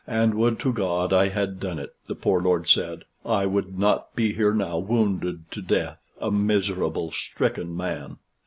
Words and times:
"And 0.07 0.33
would 0.33 0.57
to 0.61 0.73
God 0.73 1.13
I 1.13 1.27
had 1.27 1.59
done 1.59 1.77
it," 1.77 1.93
the 2.07 2.15
poor 2.15 2.41
lord 2.41 2.67
said. 2.67 3.03
"I 3.23 3.45
would 3.45 3.77
not 3.77 4.15
be 4.15 4.33
here 4.33 4.51
now, 4.51 4.79
wounded 4.79 5.43
to 5.51 5.61
death, 5.61 5.99
a 6.19 6.31
miserable, 6.31 7.11
stricken 7.11 7.77
man!" 7.77 8.17